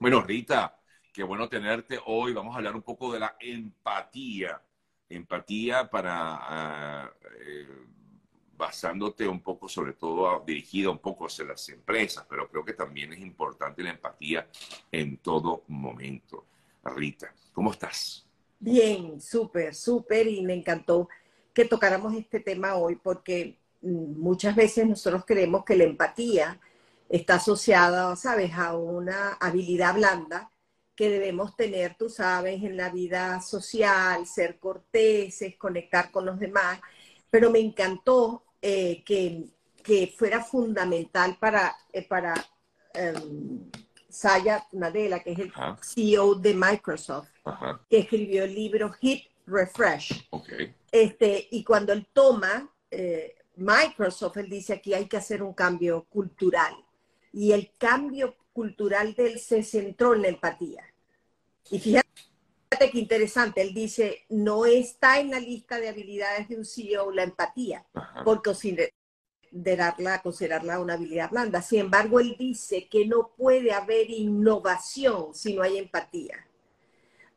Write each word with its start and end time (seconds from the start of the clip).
Bueno, 0.00 0.22
Rita, 0.22 0.78
qué 1.12 1.24
bueno 1.24 1.48
tenerte 1.48 1.98
hoy. 2.06 2.32
Vamos 2.32 2.54
a 2.54 2.58
hablar 2.58 2.76
un 2.76 2.82
poco 2.82 3.12
de 3.12 3.18
la 3.18 3.36
empatía. 3.40 4.62
Empatía 5.08 5.90
para, 5.90 7.12
eh, 7.40 7.66
basándote 8.56 9.26
un 9.26 9.40
poco, 9.40 9.68
sobre 9.68 9.94
todo 9.94 10.44
dirigida 10.46 10.90
un 10.90 10.98
poco 10.98 11.26
hacia 11.26 11.46
las 11.46 11.68
empresas, 11.70 12.24
pero 12.30 12.48
creo 12.48 12.64
que 12.64 12.74
también 12.74 13.12
es 13.12 13.18
importante 13.18 13.82
la 13.82 13.90
empatía 13.90 14.46
en 14.92 15.16
todo 15.16 15.64
momento. 15.66 16.46
Rita, 16.84 17.34
¿cómo 17.52 17.72
estás? 17.72 18.24
Bien, 18.60 19.20
súper, 19.20 19.74
súper, 19.74 20.28
y 20.28 20.42
me 20.42 20.54
encantó 20.54 21.08
que 21.52 21.64
tocáramos 21.64 22.14
este 22.14 22.38
tema 22.38 22.76
hoy 22.76 22.94
porque 22.94 23.58
mm, 23.82 24.20
muchas 24.20 24.54
veces 24.54 24.86
nosotros 24.86 25.24
creemos 25.26 25.64
que 25.64 25.76
la 25.76 25.84
empatía 25.84 26.60
está 27.08 27.34
asociada, 27.34 28.14
sabes, 28.16 28.52
a 28.54 28.76
una 28.76 29.32
habilidad 29.34 29.94
blanda 29.94 30.50
que 30.94 31.08
debemos 31.08 31.54
tener, 31.56 31.94
tú 31.96 32.10
sabes, 32.10 32.62
en 32.62 32.76
la 32.76 32.90
vida 32.90 33.40
social, 33.40 34.26
ser 34.26 34.58
corteses, 34.58 35.56
conectar 35.56 36.10
con 36.10 36.26
los 36.26 36.38
demás. 36.38 36.80
Pero 37.30 37.50
me 37.50 37.60
encantó 37.60 38.42
eh, 38.60 39.02
que, 39.04 39.44
que, 39.82 40.08
fuera 40.08 40.42
fundamental 40.42 41.36
para, 41.38 41.76
eh, 41.92 42.02
para 42.02 42.34
um, 43.22 43.70
Saya 44.08 44.66
Nadella, 44.72 45.20
que 45.20 45.32
es 45.32 45.38
el 45.38 45.52
CEO 45.80 46.34
de 46.34 46.54
Microsoft, 46.54 47.28
que 47.88 47.98
escribió 48.00 48.42
el 48.42 48.54
libro 48.54 48.90
Hit 48.94 49.28
Refresh. 49.46 50.28
Este, 50.90 51.46
y 51.52 51.62
cuando 51.62 51.92
él 51.92 52.08
toma 52.12 52.68
eh, 52.90 53.36
Microsoft, 53.54 54.38
él 54.38 54.50
dice 54.50 54.72
aquí 54.72 54.94
hay 54.94 55.06
que 55.06 55.18
hacer 55.18 55.44
un 55.44 55.54
cambio 55.54 56.06
cultural 56.10 56.74
y 57.32 57.52
el 57.52 57.72
cambio 57.78 58.36
cultural 58.52 59.14
de 59.14 59.32
él 59.32 59.38
se 59.38 59.62
centró 59.62 60.14
en 60.14 60.22
la 60.22 60.28
empatía. 60.28 60.82
Y 61.70 61.78
fíjate 61.78 62.08
qué 62.90 62.98
interesante, 62.98 63.62
él 63.62 63.74
dice, 63.74 64.24
no 64.28 64.66
está 64.66 65.20
en 65.20 65.30
la 65.30 65.40
lista 65.40 65.78
de 65.78 65.88
habilidades 65.88 66.48
de 66.48 66.56
un 66.56 66.64
CEO 66.64 67.10
la 67.12 67.22
empatía, 67.22 67.84
por 68.24 68.42
considerarla, 68.42 70.22
considerarla 70.22 70.80
una 70.80 70.94
habilidad 70.94 71.30
blanda. 71.30 71.62
Sin 71.62 71.80
embargo, 71.80 72.20
él 72.20 72.36
dice 72.38 72.88
que 72.88 73.06
no 73.06 73.32
puede 73.36 73.72
haber 73.72 74.10
innovación 74.10 75.34
si 75.34 75.54
no 75.54 75.62
hay 75.62 75.78
empatía. 75.78 76.46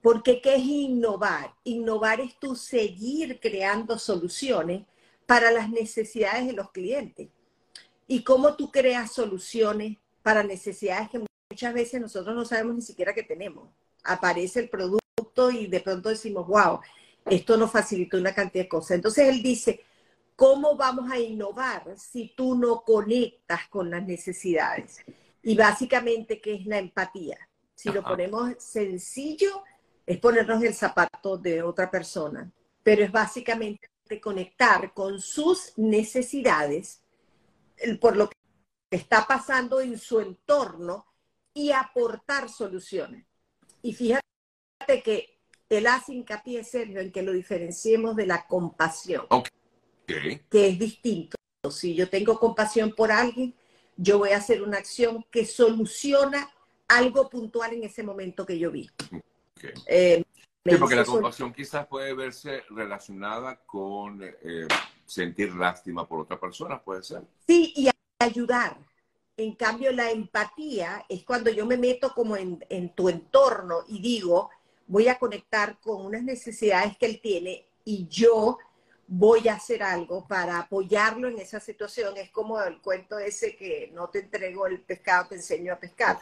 Porque 0.02 0.42
¿qué 0.42 0.56
es 0.56 0.64
innovar? 0.64 1.54
Innovar 1.64 2.22
es 2.22 2.40
tú 2.40 2.56
seguir 2.56 3.40
creando 3.40 4.00
soluciones 4.00 4.86
para 5.28 5.52
las 5.52 5.70
necesidades 5.70 6.48
de 6.48 6.54
los 6.54 6.72
clientes 6.72 7.30
y 8.12 8.26
cómo 8.26 8.56
tú 8.56 8.70
creas 8.70 9.14
soluciones 9.14 9.98
para 10.22 10.44
necesidades 10.44 11.10
que 11.10 11.24
muchas 11.50 11.74
veces 11.74 12.02
nosotros 12.02 12.36
no 12.36 12.44
sabemos 12.44 12.76
ni 12.76 12.82
siquiera 12.82 13.14
que 13.14 13.24
tenemos. 13.24 13.70
Aparece 14.04 14.60
el 14.60 14.70
producto 14.70 15.50
y 15.50 15.68
de 15.68 15.80
pronto 15.80 16.10
decimos, 16.10 16.46
wow, 16.46 16.82
esto 17.26 17.56
nos 17.56 17.72
facilitó 17.72 18.18
una 18.18 18.36
cantidad 18.36 18.66
de 18.66 18.70
cosas. 18.70 18.92
Entonces 18.92 19.30
él 19.30 19.42
dice, 19.42 19.86
¿cómo 20.36 20.76
vamos 20.76 21.10
a 21.10 21.20
innovar 21.20 21.98
si 21.98 22.34
tú 22.36 22.54
no 22.54 22.82
conectas 22.82 23.70
con 23.70 23.90
las 23.90 24.06
necesidades? 24.06 24.98
Y 25.42 25.56
básicamente, 25.56 26.42
¿qué 26.42 26.56
es 26.56 26.66
la 26.66 26.80
empatía? 26.80 27.38
Si 27.74 27.94
lo 27.94 28.04
ponemos 28.04 28.56
sencillo, 28.62 29.64
es 30.06 30.18
ponernos 30.18 30.62
el 30.62 30.74
zapato 30.74 31.38
de 31.38 31.64
otra 31.64 31.90
persona, 31.90 32.52
pero 32.84 33.06
es 33.06 33.12
básicamente 33.14 33.88
conectar 34.22 34.94
con 34.94 35.22
sus 35.22 35.72
necesidades 35.78 37.01
por 38.00 38.18
lo 38.18 38.30
que 38.30 38.36
está 38.90 39.26
pasando 39.28 39.82
en 39.82 39.98
su 39.98 40.20
entorno 40.20 41.06
y 41.54 41.72
aportar 41.72 42.50
soluciones. 42.50 43.26
Y 43.82 43.94
fíjate 43.94 44.24
que 45.04 45.40
él 45.70 45.88
hace 45.88 46.14
hincapié, 46.14 46.64
Sergio, 46.64 47.00
en 47.00 47.12
que 47.12 47.22
lo 47.22 47.32
diferenciemos 47.32 48.16
de 48.16 48.26
la 48.26 48.46
compasión, 48.46 49.26
que 50.06 50.68
es 50.68 50.80
distinto. 50.80 51.38
Si 51.70 51.96
yo 51.96 52.10
tengo 52.10 52.40
compasión 52.40 52.94
por 52.94 53.12
alguien, 53.12 53.56
yo 53.96 54.18
voy 54.18 54.32
a 54.32 54.38
hacer 54.38 54.64
una 54.64 54.78
acción 54.78 55.26
que 55.32 55.46
soluciona 55.46 56.50
algo 56.88 57.30
puntual 57.30 57.74
en 57.74 57.84
ese 57.84 58.04
momento 58.04 58.46
que 58.46 58.60
yo 58.60 58.72
vi. 58.72 58.90
Eh, 59.86 60.24
sí, 60.66 60.76
porque 60.78 60.96
la 60.96 61.06
compasión 61.06 61.54
quizás 61.54 61.88
puede 61.88 62.14
verse 62.14 62.64
relacionada 62.70 63.58
con 63.66 64.22
eh, 64.24 64.68
sentir 65.12 65.54
lástima 65.56 66.08
por 66.08 66.22
otra 66.22 66.40
persona, 66.40 66.82
puede 66.82 67.04
ser. 67.04 67.24
Sí, 67.46 67.74
y 67.76 67.90
ayudar. 68.20 68.78
En 69.36 69.56
cambio, 69.56 69.92
la 69.92 70.10
empatía 70.10 71.06
es 71.10 71.24
cuando 71.24 71.50
yo 71.50 71.66
me 71.66 71.78
meto 71.78 72.14
como 72.14 72.38
en, 72.38 72.64
en 72.70 72.96
tu 72.96 73.10
entorno 73.10 73.80
y 73.88 74.02
digo, 74.02 74.50
voy 74.88 75.08
a 75.08 75.20
conectar 75.20 75.80
con 75.80 76.06
unas 76.06 76.24
necesidades 76.24 76.98
que 76.98 77.08
él 77.08 77.20
tiene 77.22 77.66
y 77.84 78.08
yo 78.08 78.58
voy 79.08 79.50
a 79.50 79.56
hacer 79.56 79.84
algo 79.84 80.26
para 80.26 80.60
apoyarlo 80.60 81.28
en 81.28 81.40
esa 81.40 81.60
situación. 81.60 82.16
Es 82.16 82.30
como 82.30 82.62
el 82.62 82.80
cuento 82.82 83.20
ese 83.20 83.58
que 83.58 83.92
no 83.94 84.10
te 84.10 84.20
entrego 84.20 84.68
el 84.68 84.82
pescado, 84.82 85.30
te 85.30 85.36
enseño 85.36 85.74
a 85.74 85.80
pescar. 85.80 86.20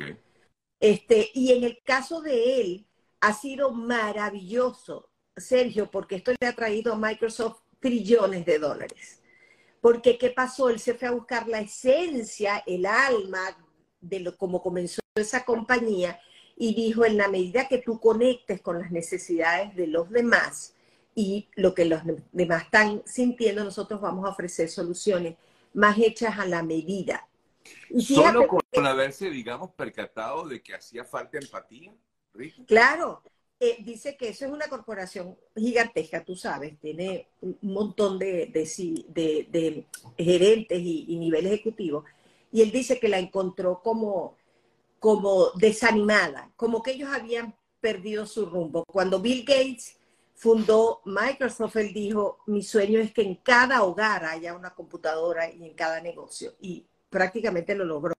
Este, 0.79 1.29
y 1.35 1.51
en 1.51 1.63
el 1.63 1.79
caso 1.83 2.21
de 2.21 2.61
él, 2.61 2.87
ha 3.21 3.33
sido 3.33 3.71
maravilloso, 3.71 5.11
Sergio, 5.35 5.91
porque 5.91 6.15
esto 6.15 6.31
le 6.39 6.47
ha 6.47 6.55
traído 6.55 6.93
a 6.93 6.97
Microsoft 6.97 7.61
trillones 7.79 8.45
de 8.45 8.59
dólares. 8.59 9.21
Porque, 9.81 10.17
¿qué 10.17 10.29
pasó? 10.31 10.69
Él 10.69 10.79
se 10.79 10.93
fue 10.93 11.07
a 11.07 11.11
buscar 11.11 11.47
la 11.47 11.61
esencia, 11.61 12.63
el 12.65 12.85
alma 12.85 13.57
de 14.01 14.19
lo, 14.19 14.37
cómo 14.37 14.61
comenzó 14.61 15.01
esa 15.15 15.45
compañía 15.45 16.19
y 16.55 16.75
dijo, 16.75 17.05
en 17.05 17.17
la 17.17 17.29
medida 17.29 17.67
que 17.67 17.77
tú 17.77 17.99
conectes 17.99 18.61
con 18.61 18.79
las 18.79 18.91
necesidades 18.91 19.75
de 19.75 19.87
los 19.87 20.09
demás 20.09 20.75
y 21.15 21.47
lo 21.55 21.73
que 21.73 21.85
los 21.85 22.01
demás 22.31 22.63
están 22.63 23.01
sintiendo, 23.05 23.63
nosotros 23.63 24.01
vamos 24.01 24.25
a 24.25 24.29
ofrecer 24.29 24.69
soluciones 24.69 25.37
más 25.73 25.97
hechas 25.97 26.37
a 26.37 26.45
la 26.45 26.61
medida. 26.61 27.27
Solo 27.99 28.47
con 28.47 28.85
haberse, 28.85 29.29
digamos, 29.29 29.71
percatado 29.71 30.47
de 30.47 30.61
que 30.61 30.75
hacía 30.75 31.05
falta 31.05 31.37
empatía. 31.37 31.93
Claro, 32.67 33.21
eh, 33.61 33.77
dice 33.83 34.15
que 34.15 34.29
eso 34.29 34.45
es 34.45 34.51
una 34.51 34.69
corporación 34.69 35.37
gigantesca, 35.53 36.23
tú 36.23 36.33
sabes, 36.33 36.79
tiene 36.79 37.27
un 37.41 37.57
montón 37.61 38.17
de, 38.17 38.47
de, 38.53 39.85
gerentes 40.17 40.79
y, 40.79 41.17
niveles 41.17 41.51
ejecutivos, 41.51 42.05
y 42.53 42.61
él 42.61 42.71
dice 42.71 43.01
que 43.01 43.09
la 43.09 43.19
encontró 43.19 43.81
como, 43.83 44.37
como 44.97 45.49
desanimada, 45.55 46.51
como 46.55 46.81
que 46.81 46.91
ellos 46.91 47.09
habían 47.11 47.53
perdido 47.81 48.25
su 48.25 48.45
rumbo. 48.45 48.85
Cuando 48.85 49.19
Bill 49.19 49.43
Gates 49.45 49.97
fundó 50.35 51.01
Microsoft, 51.03 51.75
él 51.75 51.93
dijo, 51.93 52.39
mi 52.47 52.63
sueño 52.63 52.97
es 52.99 53.11
que 53.11 53.23
en 53.23 53.35
cada 53.35 53.83
hogar 53.83 54.23
haya 54.23 54.53
una 54.53 54.73
computadora 54.73 55.51
y 55.51 55.65
en 55.65 55.73
cada 55.73 55.99
negocio, 55.99 56.53
y 56.61 56.85
prácticamente 57.09 57.75
lo 57.75 57.83
logró. 57.83 58.13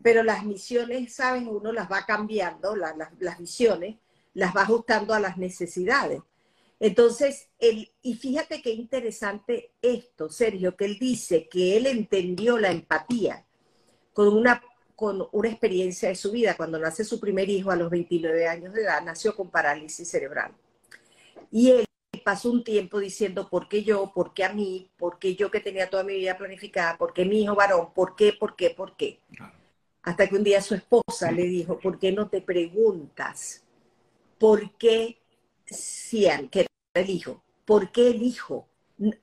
Pero 0.00 0.22
las 0.22 0.44
misiones, 0.44 1.12
¿sabes? 1.12 1.42
Uno 1.44 1.72
las 1.72 1.90
va 1.90 2.06
cambiando, 2.06 2.76
las, 2.76 2.94
las 3.18 3.36
visiones, 3.36 3.96
las 4.38 4.54
va 4.54 4.62
ajustando 4.62 5.14
a 5.14 5.20
las 5.20 5.36
necesidades. 5.36 6.22
Entonces, 6.78 7.48
él, 7.58 7.90
y 8.02 8.14
fíjate 8.14 8.62
qué 8.62 8.70
interesante 8.70 9.72
esto, 9.82 10.30
Sergio, 10.30 10.76
que 10.76 10.84
él 10.84 10.96
dice 10.96 11.48
que 11.48 11.76
él 11.76 11.88
entendió 11.88 12.56
la 12.56 12.70
empatía 12.70 13.44
con 14.12 14.28
una, 14.28 14.62
con 14.94 15.26
una 15.32 15.48
experiencia 15.48 16.08
de 16.08 16.14
su 16.14 16.30
vida. 16.30 16.56
Cuando 16.56 16.78
nace 16.78 17.02
su 17.02 17.18
primer 17.18 17.50
hijo 17.50 17.72
a 17.72 17.76
los 17.76 17.90
29 17.90 18.46
años 18.46 18.72
de 18.74 18.82
edad, 18.82 19.02
nació 19.02 19.34
con 19.34 19.50
parálisis 19.50 20.08
cerebral. 20.08 20.52
Y 21.50 21.72
él 21.72 21.84
pasó 22.24 22.52
un 22.52 22.62
tiempo 22.62 23.00
diciendo, 23.00 23.48
¿por 23.48 23.68
qué 23.68 23.82
yo? 23.82 24.12
¿Por 24.14 24.34
qué 24.34 24.44
a 24.44 24.52
mí? 24.52 24.88
¿Por 24.96 25.18
qué 25.18 25.34
yo 25.34 25.50
que 25.50 25.58
tenía 25.58 25.90
toda 25.90 26.04
mi 26.04 26.14
vida 26.14 26.38
planificada? 26.38 26.96
¿Por 26.96 27.12
qué 27.12 27.24
mi 27.24 27.42
hijo 27.42 27.56
varón? 27.56 27.88
¿Por 27.92 28.14
qué? 28.14 28.32
¿Por 28.34 28.54
qué? 28.54 28.70
¿Por 28.70 28.96
qué? 28.96 29.18
Hasta 30.04 30.28
que 30.28 30.36
un 30.36 30.44
día 30.44 30.62
su 30.62 30.76
esposa 30.76 31.32
le 31.32 31.42
dijo, 31.42 31.80
¿por 31.80 31.98
qué 31.98 32.12
no 32.12 32.28
te 32.28 32.40
preguntas? 32.40 33.64
¿Por 34.38 34.76
qué 34.76 35.18
que 36.50 36.60
era 36.60 36.68
el 36.94 37.10
hijo? 37.10 37.42
¿Por 37.64 37.92
qué 37.92 38.10
el 38.10 38.22
hijo? 38.22 38.68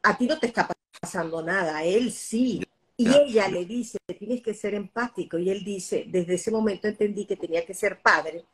A 0.03 0.17
ti 0.17 0.27
no 0.27 0.37
te 0.39 0.47
está 0.47 0.69
pasando 1.01 1.41
nada, 1.41 1.77
a 1.77 1.83
él 1.83 2.11
sí. 2.11 2.61
Y 2.97 3.07
ella 3.09 3.47
le 3.49 3.65
dice, 3.65 3.97
tienes 4.17 4.41
que 4.41 4.53
ser 4.53 4.73
empático. 4.73 5.37
Y 5.37 5.49
él 5.49 5.63
dice, 5.63 6.05
desde 6.07 6.35
ese 6.35 6.51
momento 6.51 6.87
entendí 6.87 7.25
que 7.25 7.35
tenía 7.35 7.65
que 7.65 7.73
ser 7.73 8.01
padre 8.01 8.45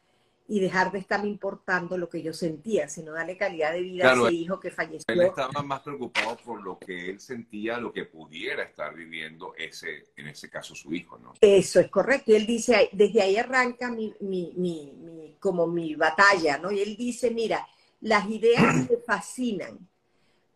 y 0.51 0.59
dejar 0.59 0.91
de 0.91 0.99
estarme 0.99 1.29
importando 1.29 1.97
lo 1.97 2.09
que 2.09 2.21
yo 2.21 2.33
sentía, 2.33 2.89
sino 2.89 3.13
darle 3.13 3.37
calidad 3.37 3.71
de 3.71 3.83
vida 3.83 4.11
a 4.11 4.13
ese 4.13 4.33
hijo 4.33 4.59
que 4.59 4.69
falleció. 4.69 5.05
Él 5.07 5.21
estaba 5.21 5.63
más 5.63 5.79
preocupado 5.79 6.35
por 6.43 6.61
lo 6.61 6.77
que 6.77 7.09
él 7.09 7.21
sentía, 7.21 7.77
lo 7.77 7.93
que 7.93 8.03
pudiera 8.03 8.63
estar 8.63 8.93
viviendo 8.93 9.55
ese, 9.57 10.07
en 10.17 10.27
ese 10.27 10.49
caso 10.49 10.75
su 10.75 10.93
hijo, 10.93 11.17
¿no? 11.19 11.35
Eso 11.39 11.79
es 11.79 11.87
correcto. 11.87 12.33
Y 12.33 12.35
él 12.35 12.45
dice, 12.45 12.89
desde 12.91 13.21
ahí 13.21 13.37
arranca 13.37 13.89
mi, 13.89 14.13
mi, 14.19 14.51
mi, 14.57 15.37
como 15.39 15.67
mi 15.67 15.95
batalla, 15.95 16.57
¿no? 16.57 16.69
Y 16.69 16.81
él 16.81 16.97
dice, 16.97 17.31
mira, 17.31 17.65
las 18.01 18.29
ideas 18.29 18.75
me 18.89 18.97
fascinan, 18.97 19.87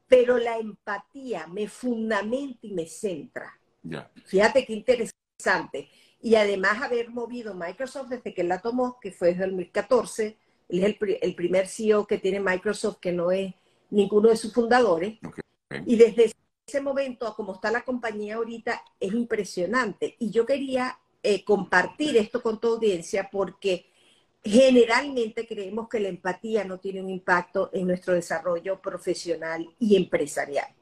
pero 0.09 0.37
la 0.37 0.57
empatía 0.57 1.47
me 1.47 1.69
fundamenta 1.69 2.59
y 2.63 2.73
me 2.73 2.85
centra. 2.85 3.57
Fíjate 4.25 4.65
qué 4.65 4.73
interesante. 4.73 5.87
Y 6.25 6.33
además 6.37 6.81
haber 6.81 7.11
movido 7.11 7.53
Microsoft 7.53 8.09
desde 8.09 8.33
que 8.33 8.43
la 8.43 8.59
tomó, 8.59 8.99
que 8.99 9.11
fue 9.11 9.27
desde 9.27 9.43
el 9.43 9.51
2014. 9.51 10.35
Él 10.69 10.79
es 10.79 10.97
el, 11.21 11.35
primer 11.35 11.67
CEO 11.67 12.07
que 12.07 12.17
tiene 12.17 12.39
Microsoft, 12.39 12.97
que 12.99 13.11
no 13.11 13.29
es 13.29 13.53
ninguno 13.91 14.29
de 14.29 14.35
sus 14.35 14.51
fundadores. 14.51 15.19
Y 15.85 15.95
desde 15.95 16.31
ese 16.65 16.81
momento 16.81 17.27
a 17.27 17.35
como 17.35 17.53
está 17.53 17.69
la 17.69 17.83
compañía 17.83 18.37
ahorita 18.37 18.81
es 18.99 19.13
impresionante. 19.13 20.15
Y 20.17 20.31
yo 20.31 20.47
quería 20.47 20.97
eh, 21.21 21.45
compartir 21.45 22.17
esto 22.17 22.41
con 22.41 22.59
tu 22.59 22.69
audiencia 22.69 23.29
porque 23.31 23.85
generalmente 24.43 25.45
creemos 25.45 25.87
que 25.87 25.99
la 25.99 26.07
empatía 26.07 26.63
no 26.63 26.79
tiene 26.79 27.03
un 27.03 27.11
impacto 27.11 27.69
en 27.71 27.85
nuestro 27.85 28.15
desarrollo 28.15 28.81
profesional 28.81 29.69
y 29.77 29.95
empresarial. 29.95 30.73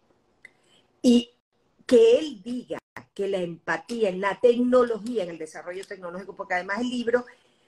Y 1.01 1.31
que 1.85 2.17
él 2.17 2.41
diga 2.41 2.79
que 3.13 3.27
la 3.27 3.37
empatía 3.37 4.09
en 4.09 4.21
la 4.21 4.39
tecnología, 4.39 5.23
en 5.23 5.29
el 5.29 5.37
desarrollo 5.37 5.85
tecnológico, 5.85 6.35
porque 6.35 6.55
además 6.55 6.79
el 6.81 6.89
libro 6.89 7.25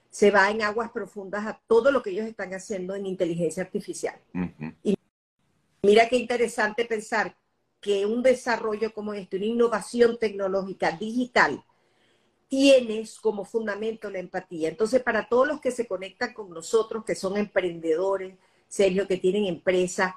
se 0.09 0.31
va 0.31 0.49
en 0.49 0.61
aguas 0.61 0.91
profundas 0.91 1.45
a 1.45 1.61
todo 1.67 1.91
lo 1.91 2.01
que 2.01 2.11
ellos 2.11 2.25
están 2.25 2.53
haciendo 2.53 2.95
en 2.95 3.05
inteligencia 3.05 3.63
artificial. 3.63 4.19
Y 4.83 4.95
mira 5.83 6.07
qué 6.07 6.17
interesante 6.17 6.85
pensar 6.85 7.35
que 7.81 8.05
un 8.05 8.23
desarrollo 8.23 8.93
como 8.93 9.13
este, 9.13 9.37
una 9.37 9.45
innovación 9.45 10.17
tecnológica 10.17 10.91
digital, 10.91 11.63
tienes 12.47 13.19
como 13.19 13.45
fundamento 13.45 14.09
la 14.09 14.19
empatía. 14.19 14.69
Entonces, 14.69 15.03
para 15.03 15.27
todos 15.27 15.47
los 15.47 15.61
que 15.61 15.71
se 15.71 15.87
conectan 15.87 16.33
con 16.33 16.49
nosotros, 16.49 17.03
que 17.03 17.15
son 17.15 17.37
emprendedores, 17.37 18.37
serios, 18.67 19.07
que 19.07 19.17
tienen 19.17 19.45
empresa, 19.45 20.15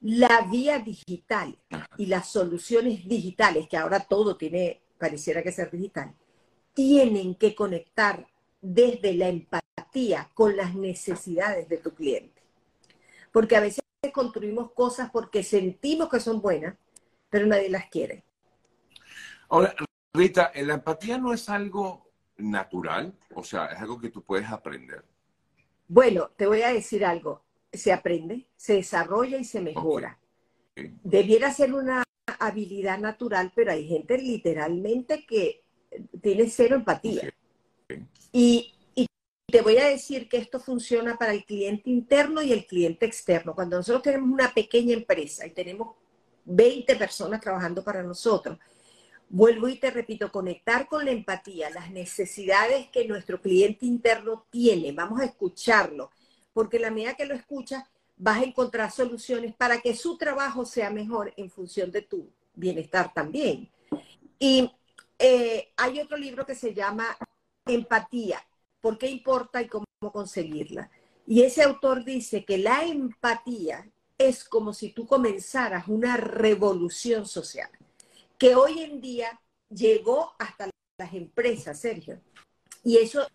la 0.00 0.42
vía 0.42 0.78
digital 0.78 1.58
y 1.96 2.06
las 2.06 2.30
soluciones 2.30 3.06
digitales, 3.08 3.68
que 3.68 3.76
ahora 3.76 4.00
todo 4.00 4.36
tiene, 4.36 4.82
pareciera 4.98 5.42
que 5.42 5.52
ser 5.52 5.70
digital, 5.70 6.14
tienen 6.74 7.34
que 7.34 7.54
conectar 7.54 8.26
desde 8.60 9.14
la 9.14 9.28
empatía 9.28 10.30
con 10.34 10.56
las 10.56 10.74
necesidades 10.74 11.68
de 11.68 11.78
tu 11.78 11.94
cliente. 11.94 12.42
Porque 13.32 13.56
a 13.56 13.60
veces 13.60 13.82
construimos 14.12 14.72
cosas 14.72 15.10
porque 15.10 15.42
sentimos 15.42 16.08
que 16.08 16.20
son 16.20 16.40
buenas, 16.40 16.76
pero 17.28 17.46
nadie 17.46 17.68
las 17.70 17.88
quiere. 17.88 18.24
Ahora, 19.48 19.74
Rita, 20.12 20.52
¿la 20.54 20.74
empatía 20.74 21.18
no 21.18 21.32
es 21.32 21.48
algo 21.48 22.10
natural? 22.36 23.14
O 23.34 23.42
sea, 23.42 23.66
es 23.66 23.78
algo 23.78 24.00
que 24.00 24.10
tú 24.10 24.22
puedes 24.22 24.48
aprender. 24.48 25.04
Bueno, 25.88 26.30
te 26.36 26.46
voy 26.46 26.62
a 26.62 26.72
decir 26.72 27.04
algo 27.04 27.45
se 27.76 27.92
aprende, 27.92 28.46
se 28.56 28.74
desarrolla 28.74 29.38
y 29.38 29.44
se 29.44 29.60
mejora. 29.60 30.18
Debiera 31.02 31.52
ser 31.52 31.72
una 31.72 32.02
habilidad 32.38 32.98
natural, 32.98 33.52
pero 33.54 33.72
hay 33.72 33.86
gente 33.86 34.18
literalmente 34.18 35.24
que 35.26 35.62
tiene 36.20 36.48
cero 36.48 36.76
empatía. 36.76 37.32
Y, 38.32 38.74
y, 38.94 39.06
te 39.50 39.62
voy 39.62 39.78
a 39.78 39.88
decir 39.88 40.28
que 40.28 40.36
esto 40.36 40.60
funciona 40.60 41.16
para 41.16 41.32
el 41.32 41.44
cliente 41.44 41.88
interno 41.88 42.42
y 42.42 42.52
el 42.52 42.66
cliente 42.66 43.06
externo. 43.06 43.54
Cuando 43.54 43.76
nosotros 43.76 44.02
tenemos 44.02 44.28
una 44.28 44.52
pequeña 44.52 44.94
empresa 44.94 45.46
y 45.46 45.50
tenemos 45.50 45.96
20 46.44 46.96
personas 46.96 47.40
trabajando 47.40 47.82
para 47.82 48.02
nosotros, 48.02 48.58
vuelvo 49.28 49.68
y 49.68 49.78
te 49.78 49.90
repito, 49.90 50.30
conectar 50.30 50.86
con 50.86 51.04
la 51.04 51.10
empatía, 51.10 51.70
las 51.70 51.90
necesidades 51.90 52.88
que 52.88 53.06
nuestro 53.06 53.40
cliente 53.40 53.86
interno 53.86 54.46
tiene, 54.50 54.92
vamos 54.92 55.20
a 55.20 55.24
escucharlo 55.24 56.10
porque 56.56 56.78
la 56.78 56.90
medida 56.90 57.12
que 57.12 57.26
lo 57.26 57.34
escuchas 57.34 57.84
vas 58.16 58.38
a 58.38 58.44
encontrar 58.44 58.90
soluciones 58.90 59.54
para 59.54 59.78
que 59.82 59.94
su 59.94 60.16
trabajo 60.16 60.64
sea 60.64 60.88
mejor 60.88 61.34
en 61.36 61.50
función 61.50 61.90
de 61.90 62.00
tu 62.00 62.32
bienestar 62.54 63.12
también. 63.12 63.70
Y 64.38 64.72
eh, 65.18 65.68
hay 65.76 66.00
otro 66.00 66.16
libro 66.16 66.46
que 66.46 66.54
se 66.54 66.72
llama 66.72 67.14
Empatía, 67.66 68.42
¿por 68.80 68.96
qué 68.96 69.10
importa 69.10 69.60
y 69.60 69.68
cómo 69.68 69.84
conseguirla? 70.10 70.90
Y 71.26 71.42
ese 71.42 71.62
autor 71.62 72.06
dice 72.06 72.46
que 72.46 72.56
la 72.56 72.84
empatía 72.84 73.86
es 74.16 74.42
como 74.42 74.72
si 74.72 74.92
tú 74.92 75.06
comenzaras 75.06 75.88
una 75.88 76.16
revolución 76.16 77.26
social, 77.26 77.68
que 78.38 78.54
hoy 78.54 78.80
en 78.80 79.02
día 79.02 79.38
llegó 79.68 80.32
hasta 80.38 80.70
las 80.96 81.12
empresas, 81.12 81.78
Sergio. 81.78 82.18
Y 82.82 82.96
eso 82.96 83.26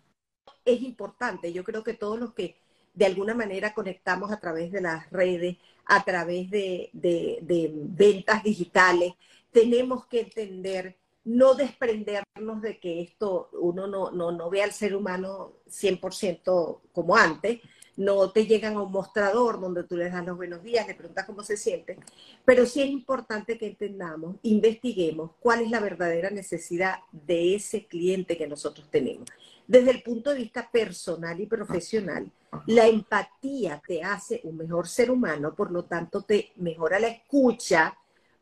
es 0.64 0.82
importante. 0.82 1.52
Yo 1.52 1.62
creo 1.62 1.84
que 1.84 1.94
todos 1.94 2.18
los 2.18 2.34
que 2.34 2.61
de 2.94 3.06
alguna 3.06 3.34
manera 3.34 3.74
conectamos 3.74 4.30
a 4.30 4.40
través 4.40 4.70
de 4.72 4.80
las 4.80 5.10
redes, 5.10 5.56
a 5.86 6.04
través 6.04 6.50
de, 6.50 6.90
ventas 6.92 8.42
digitales. 8.42 9.14
Tenemos 9.50 10.06
que 10.06 10.20
entender, 10.20 10.96
no 11.24 11.54
desprendernos 11.54 12.62
de 12.62 12.78
que 12.78 13.02
esto 13.02 13.50
uno 13.52 13.86
no, 13.86 14.10
no, 14.10 14.32
no 14.32 14.50
ve 14.50 14.62
al 14.62 14.72
ser 14.72 14.96
humano 14.96 15.52
100% 15.68 16.80
como 16.92 17.16
antes, 17.16 17.60
no 17.96 18.30
te 18.30 18.46
llegan 18.46 18.76
a 18.76 18.82
un 18.82 18.92
mostrador 18.92 19.60
donde 19.60 19.84
tú 19.84 19.96
les 19.96 20.12
das 20.12 20.24
los 20.24 20.36
buenos 20.36 20.62
días, 20.62 20.86
le 20.86 20.94
preguntas 20.94 21.26
cómo 21.26 21.42
se 21.42 21.56
siente, 21.56 21.98
pero 22.44 22.64
sí 22.66 22.80
es 22.80 22.88
importante 22.88 23.58
que 23.58 23.66
entendamos, 23.66 24.36
investiguemos 24.42 25.32
cuál 25.40 25.60
es 25.60 25.70
la 25.70 25.80
verdadera 25.80 26.30
necesidad 26.30 27.00
de 27.12 27.54
ese 27.54 27.86
cliente 27.86 28.36
que 28.36 28.46
nosotros 28.46 28.88
tenemos. 28.90 29.28
Desde 29.66 29.90
el 29.90 30.02
punto 30.02 30.30
de 30.30 30.36
vista 30.36 30.68
personal 30.70 31.40
y 31.40 31.46
profesional, 31.46 32.30
la 32.66 32.86
empatía 32.86 33.80
te 33.86 34.02
hace 34.02 34.40
un 34.44 34.56
mejor 34.56 34.88
ser 34.88 35.10
humano, 35.10 35.54
por 35.54 35.70
lo 35.70 35.84
tanto 35.84 36.22
te 36.22 36.52
mejora 36.56 36.98
la 36.98 37.08
escucha 37.08 37.96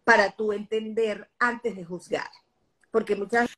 para 0.05 0.33
tú 0.33 0.53
entender 0.53 1.31
antes 1.39 1.77
de 1.77 1.85
juzgar. 1.85 2.31
Porque 2.91 3.15
muchas 3.15 3.51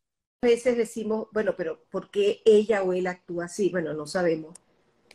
veces 0.42 0.76
decimos, 0.76 1.28
bueno, 1.32 1.54
pero 1.56 1.84
¿por 1.90 2.10
qué 2.10 2.42
ella 2.44 2.82
o 2.82 2.92
él 2.92 3.06
actúa 3.06 3.46
así? 3.46 3.70
Bueno, 3.70 3.94
no 3.94 4.06
sabemos 4.06 4.54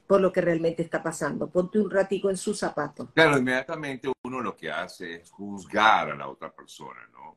por 0.07 0.21
lo 0.21 0.31
que 0.31 0.41
realmente 0.41 0.81
está 0.81 1.03
pasando. 1.03 1.49
Ponte 1.49 1.79
un 1.79 1.91
ratico 1.91 2.29
en 2.29 2.37
sus 2.37 2.57
zapatos. 2.57 3.09
Claro, 3.13 3.37
inmediatamente 3.37 4.09
uno 4.23 4.41
lo 4.41 4.55
que 4.55 4.71
hace 4.71 5.15
es 5.15 5.29
juzgar 5.29 6.11
a 6.11 6.15
la 6.15 6.29
otra 6.29 6.51
persona, 6.51 7.01
¿no? 7.11 7.35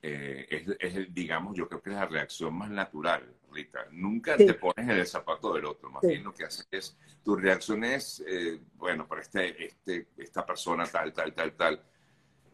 Eh, 0.00 0.76
es, 0.78 1.12
digamos, 1.12 1.56
yo 1.56 1.68
creo 1.68 1.82
que 1.82 1.90
es 1.90 1.96
la 1.96 2.06
reacción 2.06 2.54
más 2.54 2.70
natural, 2.70 3.34
Rita. 3.50 3.86
Nunca 3.90 4.36
te 4.36 4.54
pones 4.54 4.88
en 4.88 4.90
el 4.90 5.06
zapato 5.06 5.52
del 5.52 5.64
otro, 5.64 5.90
más 5.90 6.02
bien 6.02 6.22
lo 6.22 6.32
que 6.32 6.44
haces 6.44 6.68
es, 6.70 6.96
tu 7.24 7.34
reacción 7.34 7.82
es, 7.82 8.22
eh, 8.26 8.60
bueno, 8.76 9.08
para 9.08 9.22
este, 9.22 9.66
este, 9.66 10.08
esta 10.16 10.46
persona 10.46 10.86
tal, 10.86 11.12
tal, 11.12 11.34
tal, 11.34 11.52
tal. 11.54 11.82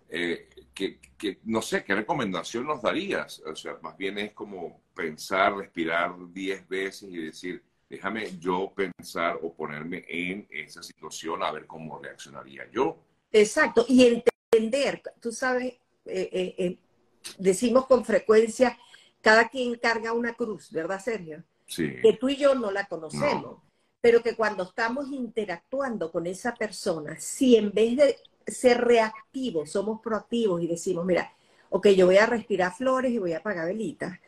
Eh, 0.09 0.49
que, 0.73 1.01
que, 1.19 1.41
no 1.45 1.61
sé, 1.61 1.85
¿qué 1.85 1.95
recomendación 1.95 2.67
nos 2.67 2.81
darías? 2.81 3.41
O 3.41 3.55
sea, 3.55 3.77
más 3.83 3.97
bien 3.97 4.19
es 4.19 4.33
como 4.33 4.81
pensar, 4.95 5.57
respirar 5.57 6.15
diez 6.33 6.67
veces 6.67 7.11
y 7.11 7.27
decir, 7.27 7.63
déjame 7.89 8.39
yo 8.39 8.73
pensar 8.75 9.39
o 9.43 9.53
ponerme 9.53 10.05
en 10.09 10.47
esa 10.51 10.83
situación 10.83 11.43
a 11.43 11.53
ver 11.53 11.67
cómo 11.67 11.99
reaccionaría 11.99 12.71
yo. 12.71 12.99
Exacto, 13.33 13.85
y 13.89 14.23
entender, 14.53 15.03
tú 15.21 15.33
sabes, 15.33 15.75
eh, 16.07 16.79
decimos 17.39 17.87
con 17.87 18.05
frecuencia, 18.05 18.79
cada 19.21 19.49
quien 19.49 19.77
carga 19.77 20.13
una 20.13 20.35
cruz, 20.35 20.71
¿verdad, 20.71 21.01
Sergio? 21.03 21.45
Sí. 21.67 21.97
Que 22.03 22.13
tú 22.13 22.29
y 22.29 22.37
yo 22.37 22.55
no 22.55 22.71
la 22.71 22.87
conocemos, 22.87 23.63
pero 24.01 24.23
que 24.23 24.37
cuando 24.37 24.65
estamos 24.65 25.11
interactuando 25.11 26.13
con 26.13 26.27
esa 26.27 26.55
persona, 26.55 27.19
si 27.19 27.57
en 27.57 27.73
vez 27.73 27.97
de 27.97 28.17
ser 28.47 28.83
reactivos, 28.83 29.71
somos 29.71 30.01
proactivos 30.01 30.63
y 30.63 30.67
decimos, 30.67 31.07
mira, 31.07 31.33
ok, 31.71 31.89
yo 31.89 32.07
voy 32.07 32.19
a 32.19 32.27
respirar 32.27 32.75
flores 32.75 33.13
y 33.13 33.19
voy 33.19 33.33
a 33.33 33.39
apagar 33.39 33.67
velitas, 33.67 34.19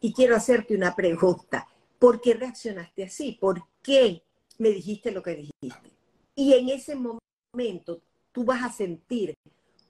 y 0.00 0.12
quiero 0.12 0.36
hacerte 0.36 0.76
una 0.76 0.94
pregunta. 0.94 1.66
¿Por 1.98 2.20
qué 2.20 2.34
reaccionaste 2.34 3.04
así? 3.04 3.32
¿Por 3.40 3.66
qué 3.82 4.22
me 4.58 4.68
dijiste 4.68 5.10
lo 5.10 5.22
que 5.22 5.34
dijiste? 5.36 5.90
Y 6.34 6.52
en 6.54 6.68
ese 6.68 6.94
momento 6.94 8.02
tú 8.30 8.44
vas 8.44 8.62
a 8.62 8.72
sentir, 8.72 9.34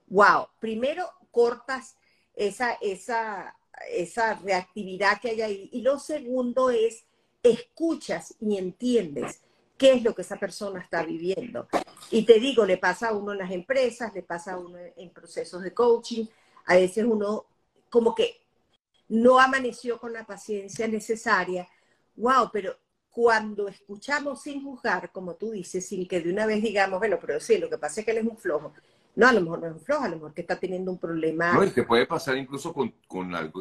wow, 0.07 0.47
primero 0.61 1.07
cortas 1.31 1.97
esa, 2.35 2.73
esa, 2.81 3.57
esa 3.91 4.35
reactividad 4.35 5.21
que 5.21 5.31
hay 5.31 5.43
ahí. 5.43 5.69
Y 5.73 5.83
lo 5.83 5.99
segundo 5.99 6.71
es, 6.71 7.05
escuchas 7.43 8.35
y 8.41 8.57
entiendes 8.57 9.41
qué 9.77 9.93
es 9.93 10.03
lo 10.03 10.15
que 10.15 10.23
esa 10.23 10.37
persona 10.37 10.81
está 10.81 11.03
viviendo. 11.03 11.69
Y 12.11 12.25
te 12.25 12.39
digo, 12.39 12.65
le 12.65 12.79
pasa 12.79 13.09
a 13.09 13.15
uno 13.15 13.33
en 13.33 13.39
las 13.39 13.51
empresas, 13.51 14.15
le 14.15 14.23
pasa 14.23 14.53
a 14.53 14.59
uno 14.59 14.79
en 14.97 15.11
procesos 15.11 15.63
de 15.63 15.75
coaching, 15.75 16.27
a 16.67 16.77
veces 16.77 17.05
uno 17.05 17.47
como 17.91 18.15
que 18.15 18.41
no 19.09 19.39
amaneció 19.39 19.99
con 19.99 20.13
la 20.13 20.25
paciencia 20.25 20.89
necesaria. 20.89 21.69
Wow, 22.17 22.51
pero 22.53 22.77
cuando 23.11 23.69
escuchamos 23.69 24.43
sin 24.43 24.63
juzgar, 24.63 25.13
como 25.13 25.35
tú 25.35 25.53
dices, 25.53 25.87
sin 25.87 26.09
que 26.09 26.21
de 26.21 26.33
una 26.33 26.47
vez 26.47 26.63
digamos, 26.63 26.99
bueno, 26.99 27.19
pero 27.21 27.39
sí, 27.39 27.59
lo 27.59 27.71
que 27.71 27.79
pasa 27.79 28.01
es 28.01 28.07
que 28.07 28.13
él 28.13 28.19
es 28.19 28.27
un 28.27 28.37
flojo. 28.37 28.73
No, 29.17 29.29
a 29.29 29.33
lo 29.33 29.41
mejor 29.43 29.61
no 29.61 29.67
es 29.69 29.73
un 29.75 29.81
flojo, 29.81 30.05
a 30.05 30.09
lo 30.09 30.17
mejor 30.17 30.35
que 30.35 30.41
está 30.41 30.59
teniendo 30.59 30.91
un 30.91 30.99
problema. 30.99 31.53
No, 31.53 31.65
y 31.65 31.71
que 31.71 31.85
puede 31.85 32.07
pasar 32.07 32.37
incluso 32.37 32.73
con, 32.73 32.93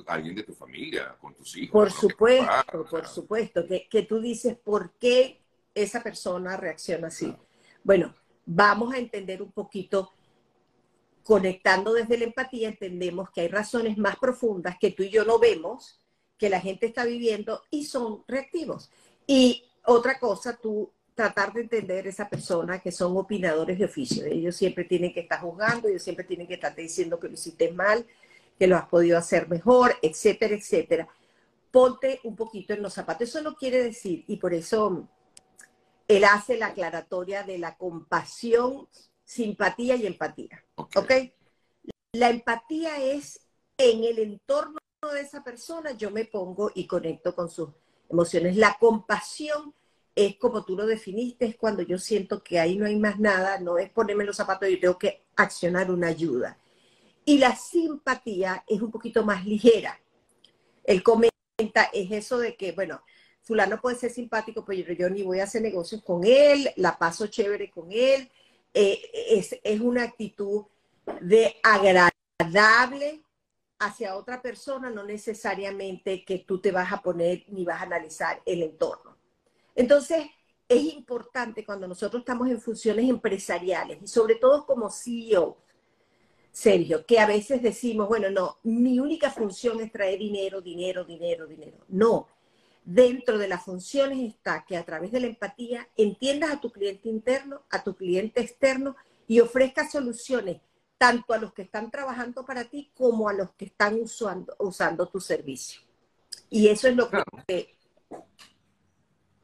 alguien 0.08 0.36
de 0.36 0.44
tu 0.44 0.54
familia, 0.54 1.16
con 1.20 1.36
tus 1.36 1.56
hijos. 1.58 1.72
Por 1.72 1.92
supuesto, 1.92 2.86
por 2.90 3.08
supuesto, 3.08 3.68
que, 3.68 3.88
que, 3.88 4.04
tú 4.04 4.20
dices 4.20 4.58
por 4.58 4.94
qué 4.94 5.44
esa 5.76 6.02
persona 6.02 6.58
reacciona 6.58 7.08
así. 7.08 7.36
Bueno, 7.84 8.16
vamos 8.46 8.94
a 8.94 8.98
entender 8.98 9.44
un 9.44 9.52
poquito, 9.52 10.12
conectando 11.24 11.94
desde 11.94 12.18
la 12.18 12.26
empatía, 12.26 12.70
entendemos 12.70 13.30
que 13.30 13.42
hay 13.42 13.48
razones 13.48 13.98
más 13.98 14.18
profundas 14.18 14.78
que 14.80 14.92
tú 14.92 15.04
y 15.04 15.10
yo 15.10 15.24
no 15.24 15.38
vemos, 15.38 16.00
que 16.38 16.50
la 16.50 16.60
gente 16.60 16.88
está 16.88 17.06
viviendo 17.06 17.62
y 17.70 17.86
son 17.86 18.24
reactivos. 18.28 18.90
Y 19.28 19.64
otra 19.86 20.20
cosa, 20.20 20.58
tú 20.58 20.92
tratar 21.16 21.54
de 21.54 21.62
entender 21.62 22.08
esa 22.08 22.28
persona 22.28 22.80
que 22.80 22.92
son 22.92 23.16
opinadores 23.18 23.78
de 23.78 23.86
oficio. 23.86 24.26
Ellos 24.26 24.56
siempre 24.56 24.84
tienen 24.86 25.14
que 25.14 25.22
estar 25.22 25.40
juzgando, 25.42 25.88
ellos 25.88 26.04
siempre 26.04 26.26
tienen 26.26 26.48
que 26.48 26.56
estar 26.56 26.76
diciendo 26.76 27.20
que 27.20 27.28
lo 27.28 27.34
hiciste 27.34 27.72
mal, 27.72 28.06
que 28.58 28.68
lo 28.68 28.78
has 28.78 28.88
podido 28.88 29.18
hacer 29.18 29.48
mejor, 29.50 29.96
etcétera, 30.02 30.56
etcétera. 30.56 31.08
Ponte 31.72 32.20
un 32.24 32.36
poquito 32.36 32.74
en 32.74 32.82
los 32.82 32.94
zapatos. 32.94 33.30
Eso 33.30 33.42
no 33.42 33.56
quiere 33.56 33.84
decir, 33.84 34.24
y 34.28 34.38
por 34.38 34.54
eso 34.54 35.08
él 36.08 36.24
hace 36.26 36.58
la 36.58 36.68
aclaratoria 36.68 37.44
de 37.44 37.58
la 37.58 37.78
compasión, 37.78 38.88
simpatía 39.24 39.96
y 39.96 40.06
empatía. 40.08 40.64
¿Ok? 40.76 41.12
La 42.14 42.30
empatía 42.30 43.02
es 43.04 43.40
en 43.78 44.04
el 44.04 44.20
entorno 44.20 44.80
de 45.12 45.22
esa 45.22 45.44
persona, 45.44 45.92
yo 45.92 46.12
me 46.12 46.26
pongo 46.26 46.72
y 46.74 46.88
conecto 46.88 47.36
con 47.36 47.50
sus 47.50 47.70
emociones. 48.10 48.56
La 48.56 48.78
compasión 48.80 49.74
es 50.16 50.36
como 50.38 50.64
tú 50.64 50.76
lo 50.76 50.86
definiste, 50.86 51.46
es 51.46 51.56
cuando 51.56 51.82
yo 51.82 51.98
siento 51.98 52.44
que 52.44 52.60
ahí 52.60 52.78
no 52.78 52.86
hay 52.86 52.98
más 52.98 53.20
nada, 53.20 53.60
no 53.60 53.78
es 53.78 53.90
ponerme 53.90 54.26
los 54.26 54.36
zapatos, 54.36 54.70
yo 54.70 54.80
tengo 54.80 54.98
que 54.98 55.24
accionar 55.36 55.90
una 55.90 56.08
ayuda. 56.08 56.58
Y 57.26 57.38
la 57.38 57.56
simpatía 57.56 58.64
es 58.68 58.82
un 58.82 58.92
poquito 58.92 59.24
más 59.24 59.46
ligera. 59.46 60.00
Él 60.84 61.02
comenta, 61.02 61.90
es 61.94 62.12
eso 62.12 62.38
de 62.38 62.56
que, 62.56 62.74
bueno, 62.74 63.02
fulano 63.42 63.80
puede 63.82 63.96
ser 63.96 64.12
simpático, 64.12 64.64
pero 64.66 64.94
yo 64.94 65.10
ni 65.10 65.24
voy 65.24 65.40
a 65.40 65.46
hacer 65.46 65.62
negocios 65.62 66.04
con 66.04 66.24
él, 66.26 66.70
la 66.76 66.98
paso 66.98 67.28
chévere 67.28 67.72
con 67.72 67.92
él. 67.92 68.30
Eh, 68.74 69.02
es, 69.30 69.58
es 69.64 69.80
una 69.80 70.04
actitud 70.04 70.66
de 71.22 71.56
agradable 71.64 73.24
hacia 73.80 74.16
otra 74.16 74.42
persona, 74.42 74.90
no 74.90 75.04
necesariamente 75.04 76.24
que 76.24 76.40
tú 76.40 76.60
te 76.60 76.72
vas 76.72 76.92
a 76.92 77.02
poner 77.02 77.46
ni 77.50 77.66
vas 77.66 77.82
a 77.82 77.86
analizar 77.86 78.42
el 78.46 78.64
entorno. 78.64 79.13
Entonces, 79.76 80.26
es 80.68 80.94
importante 80.94 81.66
cuando 81.66 81.88
nosotros 81.88 82.22
estamos 82.22 82.50
en 82.50 82.62
funciones 82.62 83.10
empresariales 83.10 84.00
y 84.02 84.08
sobre 84.08 84.36
todo 84.36 84.66
como 84.66 84.90
CEO, 84.90 85.58
Sergio, 86.52 87.06
que 87.06 87.20
a 87.20 87.26
veces 87.26 87.62
decimos, 87.62 88.08
bueno, 88.08 88.30
no, 88.30 88.60
mi 88.64 89.00
única 89.00 89.32
función 89.32 89.82
es 89.82 89.92
traer 89.92 90.20
dinero, 90.20 90.62
dinero, 90.62 91.04
dinero, 91.04 91.48
dinero. 91.48 91.78
No, 91.90 92.28
dentro 92.86 93.38
de 93.38 93.48
las 93.48 93.64
funciones 93.64 94.20
está 94.20 94.64
que 94.68 94.78
a 94.78 94.86
través 94.86 95.12
de 95.12 95.20
la 95.20 95.28
empatía 95.28 95.90
entiendas 95.98 96.52
a 96.52 96.62
tu 96.62 96.72
cliente 96.72 97.10
interno, 97.10 97.64
a 97.72 97.84
tu 97.84 97.96
cliente 97.96 98.42
externo 98.42 98.96
y 99.28 99.40
ofrezcas 99.40 99.92
soluciones 99.92 100.62
tanto 100.98 101.34
a 101.34 101.38
los 101.38 101.54
que 101.54 101.64
están 101.64 101.90
trabajando 101.90 102.46
para 102.46 102.66
ti 102.66 102.92
como 102.94 103.28
a 103.28 103.34
los 103.34 103.52
que 103.52 103.66
están 103.66 104.00
usando, 104.00 104.56
usando 104.60 105.08
tu 105.08 105.20
servicio. 105.20 105.82
Y 106.50 106.68
eso 106.68 106.88
es 106.88 106.96
lo 106.96 107.10
que 107.10 107.76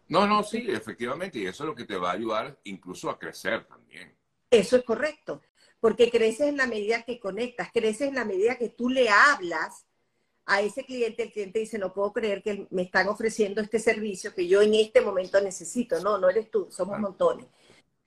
no, 0.10 0.28
no, 0.28 0.44
sí, 0.44 0.66
efectivamente, 0.68 1.40
y 1.40 1.46
eso 1.46 1.64
es 1.64 1.68
lo 1.68 1.76
que 1.76 1.86
te 1.86 1.96
va 1.96 2.10
a 2.10 2.14
ayudar 2.14 2.60
incluso 2.64 3.10
a 3.10 3.18
crecer 3.18 3.66
también. 3.66 4.14
Eso 4.52 4.76
es 4.76 4.84
correcto, 4.84 5.42
porque 5.80 6.10
creces 6.10 6.48
en 6.48 6.58
la 6.58 6.66
medida 6.66 7.04
que 7.04 7.20
conectas, 7.20 7.70
creces 7.72 8.10
en 8.10 8.16
la 8.16 8.26
medida 8.26 8.58
que 8.58 8.70
tú 8.70 8.90
le 8.90 9.10
hablas 9.10 9.86
a 10.48 10.62
ese 10.62 10.84
cliente, 10.84 11.22
el 11.22 11.32
cliente 11.32 11.60
dice, 11.60 11.78
no 11.78 11.94
puedo 11.94 12.12
creer 12.12 12.42
que 12.42 12.68
me 12.72 12.82
están 12.82 13.08
ofreciendo 13.08 13.62
este 13.62 13.78
servicio 13.78 14.34
que 14.34 14.48
yo 14.48 14.64
en 14.64 14.74
este 14.74 15.00
momento 15.00 15.40
necesito. 15.40 16.00
No, 16.02 16.18
no 16.18 16.28
eres 16.28 16.50
tú, 16.50 16.68
somos 16.72 17.00
montones. 17.00 17.46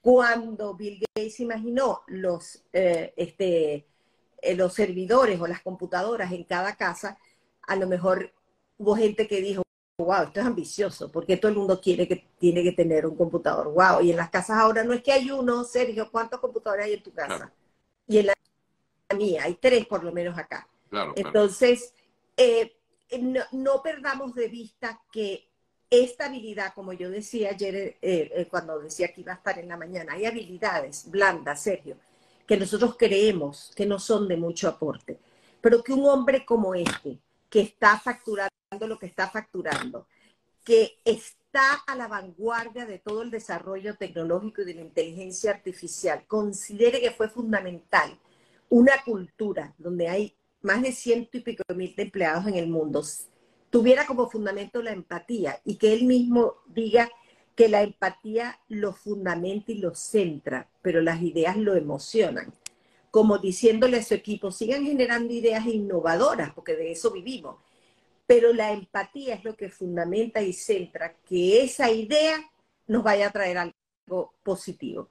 Cuando 0.01 0.75
Bill 0.75 1.05
Gates 1.15 1.39
imaginó 1.39 2.03
los, 2.07 2.65
eh, 2.73 3.13
este, 3.15 3.87
eh, 4.41 4.55
los 4.55 4.73
servidores 4.73 5.39
o 5.39 5.47
las 5.47 5.61
computadoras 5.61 6.33
en 6.33 6.43
cada 6.43 6.75
casa, 6.75 7.17
a 7.61 7.77
lo 7.77 7.87
mejor 7.87 8.33
hubo 8.77 8.97
gente 8.97 9.25
que 9.25 9.39
dijo, 9.39 9.63
wow, 9.97 10.23
esto 10.23 10.39
es 10.39 10.45
ambicioso, 10.45 11.11
porque 11.11 11.37
todo 11.37 11.51
el 11.51 11.57
mundo 11.57 11.79
quiere 11.79 12.07
que 12.07 12.27
tiene 12.39 12.63
que 12.63 12.71
tener 12.71 13.05
un 13.05 13.15
computador. 13.15 13.71
Wow, 13.71 14.01
y 14.01 14.11
en 14.11 14.17
las 14.17 14.29
casas 14.29 14.57
ahora 14.57 14.83
no 14.83 14.93
es 14.93 15.03
que 15.03 15.11
hay 15.11 15.29
uno, 15.31 15.63
Sergio, 15.63 16.09
¿cuántos 16.11 16.39
computadores 16.39 16.85
hay 16.85 16.93
en 16.93 17.03
tu 17.03 17.13
casa? 17.13 17.51
Y 18.07 18.17
en 18.17 18.27
la 18.27 18.33
mía, 19.15 19.43
hay 19.43 19.55
tres 19.55 19.85
por 19.85 20.03
lo 20.03 20.11
menos 20.11 20.37
acá. 20.37 20.67
Entonces, 21.15 21.93
eh, 22.37 22.75
no, 23.51 23.81
perdamos 23.83 24.33
de 24.35 24.47
vista 24.47 25.01
que 25.11 25.49
esta 25.89 26.25
habilidad, 26.25 26.73
como 26.73 26.93
yo 26.93 27.09
decía 27.09 27.51
ayer 27.51 27.75
eh, 27.75 27.97
eh, 28.01 28.47
cuando 28.49 28.79
decía 28.79 29.13
que 29.13 29.21
iba 29.21 29.33
a 29.33 29.35
estar 29.35 29.59
en 29.59 29.67
la 29.67 29.77
mañana, 29.77 30.13
hay 30.13 30.25
habilidades 30.25 31.09
blandas, 31.09 31.61
Sergio, 31.61 31.97
que 32.47 32.57
nosotros 32.57 32.95
creemos 32.97 33.71
que 33.75 33.85
no 33.85 33.99
son 33.99 34.27
de 34.27 34.37
mucho 34.37 34.67
aporte, 34.67 35.19
pero 35.61 35.83
que 35.83 35.93
un 35.93 36.05
hombre 36.05 36.45
como 36.45 36.73
este, 36.73 37.19
que 37.53 37.61
está 37.61 37.99
facturando 37.99 38.49
lo 38.87 38.97
que 38.97 39.05
está 39.05 39.29
facturando, 39.29 40.07
que 40.63 40.97
está 41.05 41.75
a 41.85 41.95
la 41.95 42.07
vanguardia 42.07 42.87
de 42.87 42.97
todo 42.97 43.21
el 43.21 43.29
desarrollo 43.29 43.95
tecnológico 43.95 44.63
y 44.63 44.65
de 44.65 44.73
la 44.73 44.81
inteligencia 44.81 45.51
artificial, 45.51 46.25
considere 46.25 46.99
que 46.99 47.11
fue 47.11 47.29
fundamental 47.29 48.17
una 48.69 48.93
cultura 49.05 49.75
donde 49.77 50.07
hay 50.07 50.35
más 50.63 50.81
de 50.81 50.93
ciento 50.93 51.37
y 51.37 51.41
pico 51.41 51.61
mil 51.75 51.93
empleados 51.95 52.47
en 52.47 52.55
el 52.55 52.69
mundo, 52.69 53.03
tuviera 53.69 54.07
como 54.07 54.31
fundamento 54.31 54.81
la 54.81 54.91
empatía 54.91 55.61
y 55.63 55.75
que 55.75 55.93
él 55.93 56.05
mismo 56.05 56.55
diga 56.65 57.07
que 57.55 57.69
la 57.69 57.83
empatía 57.83 58.59
lo 58.67 58.93
fundamenta 58.93 59.71
y 59.71 59.75
lo 59.75 59.93
centra, 59.93 60.71
pero 60.81 61.01
las 61.01 61.21
ideas 61.21 61.55
lo 61.55 61.75
emocionan. 61.75 62.51
Como 63.13 63.37
diciéndole 63.37 63.97
a 63.97 64.03
su 64.03 64.15
equipo, 64.15 64.51
sigan 64.51 64.83
generando 64.83 65.31
ideas 65.31 65.65
innovadoras, 65.67 66.51
porque 66.53 66.75
de 66.75 66.91
eso 66.91 67.11
vivimos 67.11 67.57
pero 68.25 68.53
la 68.53 68.71
empatía 68.71 69.35
es 69.35 69.43
lo 69.43 69.55
que 69.55 69.69
fundamenta 69.69 70.41
y 70.41 70.53
centra 70.53 71.15
que 71.27 71.63
esa 71.63 71.91
idea 71.91 72.39
nos 72.87 73.03
vaya 73.03 73.27
a 73.27 73.31
traer 73.31 73.57
algo 73.57 74.33
positivo. 74.43 75.09